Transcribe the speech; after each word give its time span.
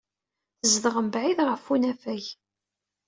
Tezdeɣ 0.59 0.95
mebɛid 1.01 1.39
ɣef 1.49 1.63
unafag. 1.73 2.23